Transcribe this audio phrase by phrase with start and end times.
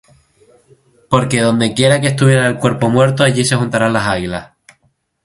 [1.11, 4.53] Porque donde quiera que estuviere el cuerpo muerto, allí se juntarán las águilas.